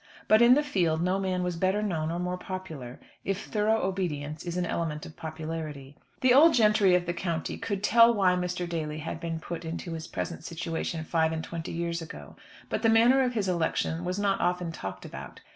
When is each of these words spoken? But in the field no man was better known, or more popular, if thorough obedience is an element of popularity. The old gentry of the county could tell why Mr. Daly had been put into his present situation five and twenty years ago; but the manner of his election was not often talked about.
But 0.27 0.41
in 0.41 0.55
the 0.55 0.63
field 0.63 1.03
no 1.03 1.19
man 1.19 1.43
was 1.43 1.55
better 1.57 1.83
known, 1.83 2.09
or 2.11 2.17
more 2.17 2.35
popular, 2.39 2.99
if 3.23 3.45
thorough 3.45 3.83
obedience 3.83 4.43
is 4.43 4.57
an 4.57 4.65
element 4.65 5.05
of 5.05 5.15
popularity. 5.15 5.95
The 6.21 6.33
old 6.33 6.55
gentry 6.55 6.95
of 6.95 7.05
the 7.05 7.13
county 7.13 7.55
could 7.55 7.83
tell 7.83 8.11
why 8.11 8.33
Mr. 8.33 8.67
Daly 8.67 8.97
had 8.97 9.19
been 9.19 9.39
put 9.39 9.63
into 9.63 9.93
his 9.93 10.07
present 10.07 10.43
situation 10.43 11.03
five 11.03 11.31
and 11.31 11.43
twenty 11.43 11.71
years 11.71 12.01
ago; 12.01 12.35
but 12.67 12.81
the 12.81 12.89
manner 12.89 13.21
of 13.21 13.33
his 13.35 13.47
election 13.47 14.03
was 14.03 14.17
not 14.17 14.41
often 14.41 14.71
talked 14.71 15.05
about. 15.05 15.39